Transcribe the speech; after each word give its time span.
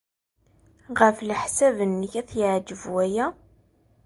Ɣef 0.99 1.17
leḥsab-nnek, 1.29 2.13
ad 2.21 2.27
t-yeɛjeb 2.29 2.81
waya? 2.93 3.27